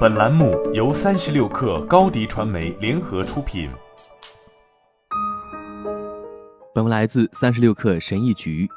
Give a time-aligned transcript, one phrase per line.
[0.00, 3.70] 本栏目由三十六氪高低传媒联合出品。
[6.74, 8.68] 本文来自三十六氪神译局。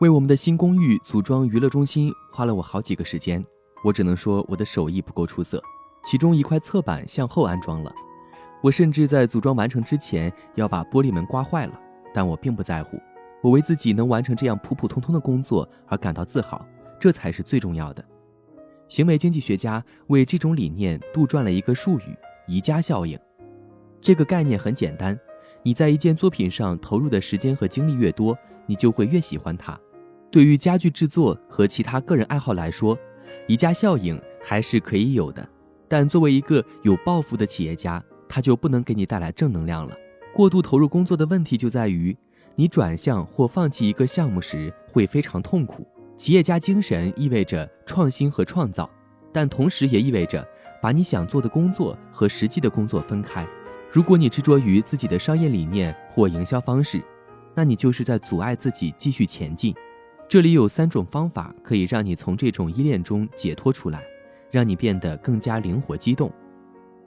[0.00, 3.44] 为我们的新公寓组装娱乐中心花了我好几个时间，
[3.84, 5.62] 我只能说我的手艺不够出色。
[6.02, 7.92] 其中一块侧板向后安装了，
[8.62, 11.78] 我甚至在组装完成之前要把玻璃门刮坏了，
[12.14, 12.98] 但我并不在乎。
[13.42, 16.64] 我为自己能完成这样普普通通的工作而感到自豪，
[16.98, 18.02] 这才是最重要的。
[18.88, 22.16] 行为经济学家为这种理念杜撰了一个术语——
[22.46, 23.18] 宜家效应。
[24.00, 25.18] 这个概念很简单：
[25.62, 29.78] 你在一件作品上投入的时间和精力越多，你就会越喜欢它。
[30.30, 32.96] 对于家具制作和其他个人爱好来说，
[33.48, 35.46] 宜家效应还是可以有的。
[35.88, 39.96] 但作为一个有抱负的企业家，他就不能给你带来正能量了。
[40.34, 42.16] 过度投入工作的问题就在于，
[42.54, 45.86] 你转向或放弃一个项目时会非常痛苦。
[46.16, 48.88] 企业家精神意味着创新和创造，
[49.32, 50.46] 但同时也意味着
[50.80, 53.46] 把你想做的工作和实际的工作分开。
[53.90, 57.02] 如果你执着于自己的商业理念或营销方式，
[57.54, 59.74] 那你就是在阻碍自己继续前进。
[60.28, 64.02] 这里有三种方法可以让你从这种依恋中解脱出来，
[64.50, 66.32] 让你变得更加灵活机动。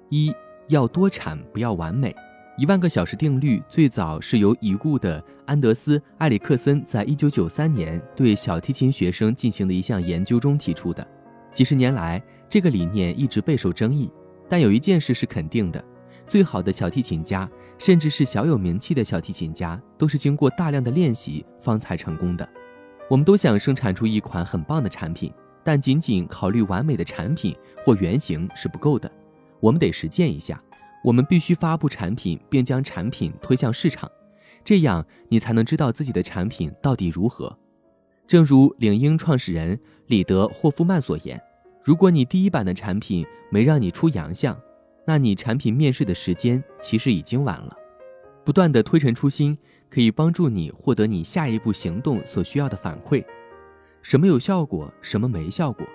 [0.09, 0.33] 一
[0.67, 2.15] 要多产，不要完美。
[2.59, 11.07] 一万个小时定律最早是由已故的安德斯·埃里克森在一九九三年对小提琴学生进行的一项研究中提出的。
[11.53, 14.11] 几十年来，这个理念一直备受争议。
[14.49, 15.81] 但有一件事是肯定的：
[16.27, 22.45] 最好的小提琴家，甚至是小有名气的小提琴家，都是经过大量的练习方才成功的。
[23.09, 29.09] 我们都想生产出一款很棒的产品，但仅仅考虑完美的产品或原型是不够的。
[29.61, 30.61] 我们得实践一下。
[31.03, 34.09] 我们必须发布产品，并将产品推向市场，
[34.63, 37.57] 这样你才能知道自己的产品到底如何。
[38.27, 41.41] 正如领英创始人里德·霍夫曼所言
[41.83, 44.55] ：“如果你第一版的产品没让你出洋相，
[45.05, 47.75] 那你产品面世的时间其实已经晚了。”
[48.45, 49.57] 不断的推陈出新
[49.89, 53.23] 可以帮助你获得你下一步行动所需要的反馈。
[54.01, 55.85] 什么有效果，什么没效果。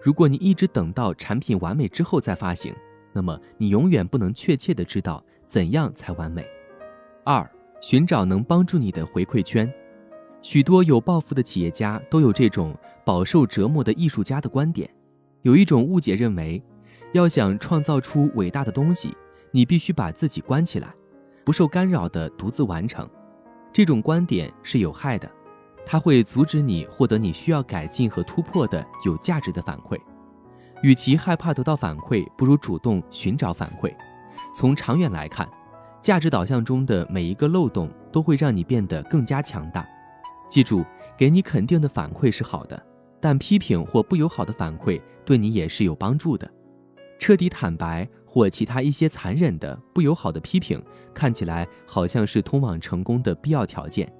[0.00, 2.74] 如果你一直等到产品完美之后再发行，
[3.14, 6.44] 那么你永远不能确切的知道怎样才完美。
[7.24, 7.48] 二，
[7.80, 9.72] 寻找能帮助你的回馈圈。
[10.42, 14.90] 许多有抱负的企业家都有这种饱受折磨的艺术家的观点。
[15.42, 16.62] 有一种误解认为，
[17.12, 19.16] 要想创造出伟大的东西，
[19.52, 20.92] 你必须把自己关起来，
[21.44, 23.08] 不受干扰的独自完成。
[23.72, 25.30] 这种观点是有害的，
[25.86, 29.98] 它会阻止你获得你需要改进和突破的有价值的反馈。
[30.84, 33.90] 与其害怕得到反馈，不如主动寻找反馈。
[34.54, 35.48] 从长远来看，
[36.02, 39.88] 价值导向中的每一个漏洞都会让你变得更加强大。
[40.46, 40.84] 记住，
[41.16, 42.80] 给你肯定的反馈是好的，
[43.18, 46.46] 但批评或不友好的反馈对你也是有帮助的。
[47.18, 50.84] 彻底坦白或其他一些残忍的、不友好的批评，
[51.14, 54.12] 看起来好像是通往成功的必要条件。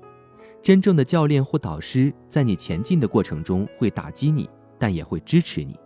[0.63, 4.49] 真正的教练或导师在你前进的过程中会打击你，
[4.79, 5.79] 但也会支持你。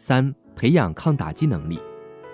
[0.00, 1.78] 三、培养抗打击能力。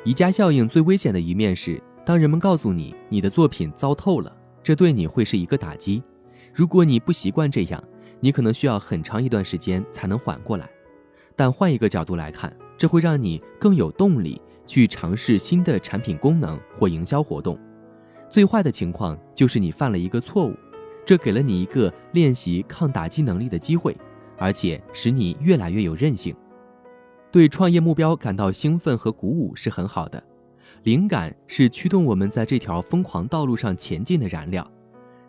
[0.04, 4.32] 宜家效应最危险的一面是，当人们告诉你你的作品糟透了，
[4.62, 6.00] 这对你会是一个打击。
[6.55, 7.82] 如果你不习惯这样，
[8.21, 10.71] 你可能需要很长一段时间才能缓过来。
[11.34, 17.59] 但换一个角度来看，这会让你更有动力去尝试新的产品功能或营销活动。
[18.31, 20.55] 最坏的情况就是你犯了一个错误，
[21.05, 23.97] 这给了你一个练习抗打击能力的机会，
[24.38, 26.32] 而且使你越来越有韧性。
[27.31, 30.22] 对创业目标感到兴奋和鼓舞是很好的，
[30.84, 34.66] 灵感是驱动我们在这条疯狂道路上前进的燃料。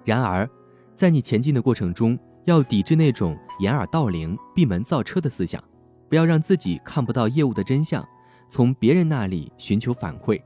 [0.06, 0.50] 然而，
[0.96, 5.62] 在你前进的过程中，要抵制那种掩耳盗铃、闭门造车的思想，
[6.08, 8.08] 不要让自己看不到业务的真相，
[8.50, 10.42] 从别人那里寻求反馈，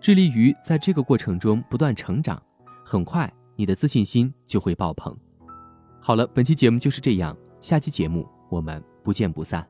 [0.00, 2.40] 致力于在这个过程中不断成长。
[2.84, 5.16] 很快，你的自信心就会爆棚。
[6.00, 9.69] 好了，本期节目就是这样，下期节目我们不见不散。